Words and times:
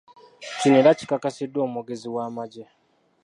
Kino 0.59 0.75
era 0.81 0.97
kikakasiddwa 0.99 1.59
omwogezi 1.67 2.07
w’amagye. 2.15 2.63